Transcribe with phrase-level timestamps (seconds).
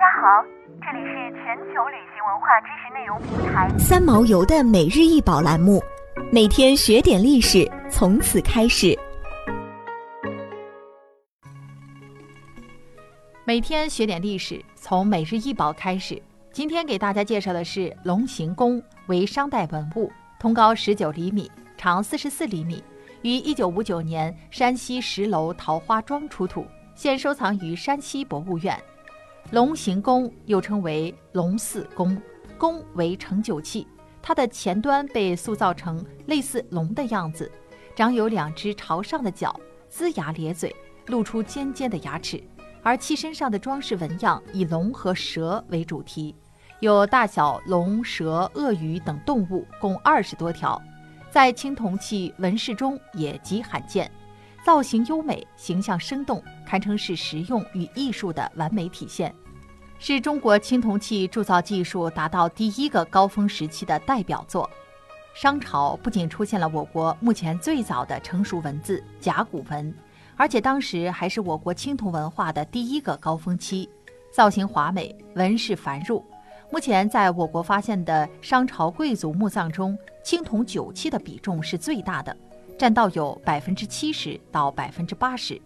[0.00, 0.42] 家好，
[0.80, 5.78] 这里是全球旅行文化知识内容平台三毛游的每日一宝栏目，
[6.32, 8.98] 每天学点历史，从此开始。
[13.44, 16.18] 每天学点历史，从每日一宝开始。
[16.50, 22.82] 今天给大家介绍的是龙形弓，为商代文物，通高十九厘米，长四十四厘米，
[23.20, 28.74] 于一九五九年山西石楼桃花庄出土，现收藏于山西博物院。
[29.50, 32.16] 龙形弓又称为龙四弓，
[32.56, 33.84] 弓为盛酒器，
[34.22, 37.50] 它的前端被塑造成类似龙的样子，
[37.96, 39.58] 长有两只朝上的角，
[39.90, 40.74] 龇牙咧嘴，
[41.06, 42.40] 露出尖尖的牙齿。
[42.80, 46.32] 而器身上的装饰纹样以龙和蛇为主题，
[46.78, 50.80] 有大小龙、蛇、鳄鱼等动物共二十多条，
[51.28, 54.08] 在青铜器纹饰中也极罕见，
[54.64, 56.42] 造型优美，形象生动。
[56.66, 59.34] 堪称是实用与艺术的完美体现，
[59.98, 64.70] 是中国青铜器铸造技术达到第一个高峰时期的代表作。
[65.34, 69.92] 商朝不仅出现了我国目前最早的成熟文字甲骨文，
[70.36, 73.90] 而且当时还是我国青铜文化的第一个高峰期，
[74.32, 76.22] 造型华美，纹饰繁缛。
[76.70, 82.36] 目前在我国发现的商朝贵族墓葬中，青铜酒器的比重是最大的，
[82.80, 85.60] 占到有百分之七十到百分之八十。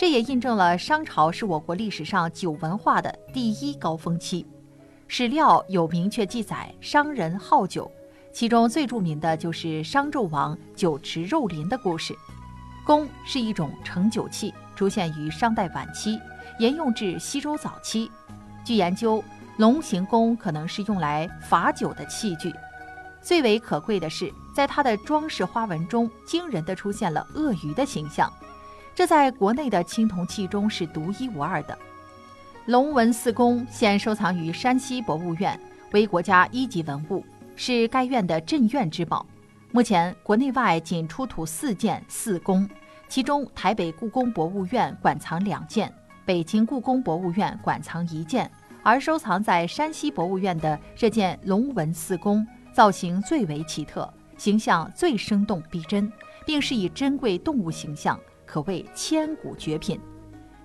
[0.00, 4.46] 这也印证了商朝是我国历史上酒文化的第一高峰期。
[5.06, 7.92] 史料有明确记载，商人好酒，
[8.32, 12.16] 其中最著名的就是商纣王酒池肉林的故事。
[12.86, 16.18] 弓是一种盛酒器，出现于商代晚期，
[16.58, 18.10] 沿用至西周早期。
[18.64, 19.22] 据研究，
[19.58, 22.50] 龙形弓可能是用来罚酒的器具。
[23.20, 28.32] 最为可贵的是，在它的装饰花纹中，惊人的出现了鳄鱼的形象。
[28.94, 31.76] 这在国内的青铜器中是独一无二的。
[32.66, 35.58] 龙纹四宫现收藏于山西博物院，
[35.90, 37.22] 为国家一级文物，
[37.56, 39.26] 是该院的镇院之宝。
[39.72, 42.66] 目前国内外仅出土四件四宫，
[43.08, 45.92] 其中台北故宫博物院馆藏两件，
[46.24, 48.48] 北京故宫博物院馆藏一件，
[48.84, 56.12] 而收藏在山西博物院的这件龙纹四宫，造型最为奇特，形象最生动逼真，
[56.46, 58.18] 并是以珍贵动物形象。
[58.46, 59.98] 可谓千古绝品。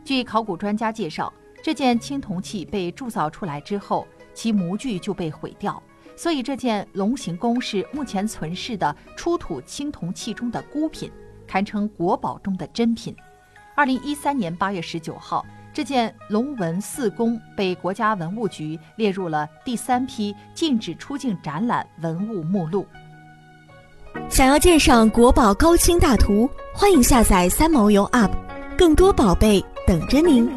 [0.04, 1.32] 据考古专家介绍，
[1.64, 5.82] 这件青铜器被铸造出来之后，其模具就被毁掉，
[6.16, 11.12] 所以这件龙形弓是目前存世的出土青铜器中的孤品，
[11.48, 13.16] 堪称国宝中的珍品。
[13.76, 22.86] 二零一三年八月十九号，这件龙纹四弓被国家文物局列入了第三批禁止出境展览文物目录。
[24.30, 28.30] 想要鉴赏国宝高清大图，欢迎下载三毛游 UP，
[28.78, 30.50] 更多宝贝等着您。